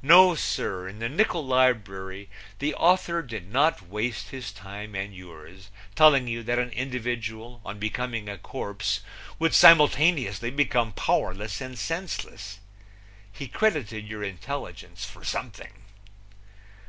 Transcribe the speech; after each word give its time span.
No, 0.00 0.36
sir! 0.36 0.86
In 0.86 1.00
the 1.00 1.08
nickul 1.08 1.44
librury 1.44 2.28
the 2.60 2.72
author 2.76 3.20
did 3.20 3.52
not 3.52 3.82
waste 3.88 4.28
his 4.28 4.52
time 4.52 4.94
and 4.94 5.12
yours 5.12 5.70
telling 5.96 6.28
you 6.28 6.44
that 6.44 6.60
an 6.60 6.70
individual 6.70 7.60
on 7.64 7.80
becoming 7.80 8.28
a 8.28 8.38
corpse 8.38 9.00
would 9.40 9.52
simultaneously 9.56 10.52
become 10.52 10.92
powerless 10.92 11.60
and 11.60 11.76
senseless. 11.76 12.60
He 13.32 13.48
credited 13.48 14.06
your 14.06 14.22
intelligence 14.22 15.04
for 15.04 15.24
something. 15.24 15.72